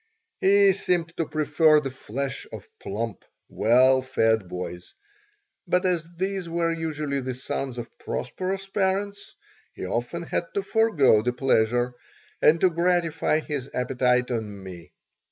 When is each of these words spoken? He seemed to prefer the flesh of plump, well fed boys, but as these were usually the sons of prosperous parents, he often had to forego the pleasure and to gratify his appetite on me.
He 0.39 0.71
seemed 0.71 1.15
to 1.17 1.27
prefer 1.27 1.79
the 1.79 1.91
flesh 1.91 2.47
of 2.51 2.67
plump, 2.79 3.23
well 3.49 4.01
fed 4.01 4.47
boys, 4.49 4.95
but 5.67 5.85
as 5.85 6.03
these 6.17 6.49
were 6.49 6.73
usually 6.73 7.21
the 7.21 7.35
sons 7.35 7.77
of 7.77 7.95
prosperous 7.99 8.67
parents, 8.67 9.35
he 9.75 9.85
often 9.85 10.23
had 10.23 10.47
to 10.55 10.63
forego 10.63 11.21
the 11.21 11.33
pleasure 11.33 11.93
and 12.41 12.59
to 12.61 12.71
gratify 12.71 13.41
his 13.41 13.69
appetite 13.75 14.31
on 14.31 14.63
me. 14.63 14.91